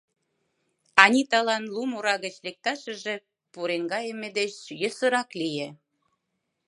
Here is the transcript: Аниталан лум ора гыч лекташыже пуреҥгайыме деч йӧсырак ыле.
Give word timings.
Аниталан 1.03 1.63
лум 1.73 1.91
ора 1.97 2.15
гыч 2.25 2.35
лекташыже 2.45 3.15
пуреҥгайыме 3.51 4.29
деч 4.37 4.53
йӧсырак 4.81 5.29
ыле. 5.47 5.69